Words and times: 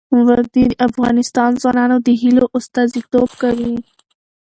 وادي 0.27 0.63
د 0.69 0.73
افغان 0.87 1.15
ځوانانو 1.61 1.97
د 2.05 2.07
هیلو 2.21 2.45
استازیتوب 2.57 3.29
کوي. 3.41 3.73